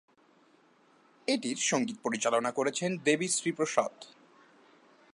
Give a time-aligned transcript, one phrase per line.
[1.27, 3.93] এটির সঙ্গীত পরিচালনা করেছেন দেবী শ্রী প্রসাদ।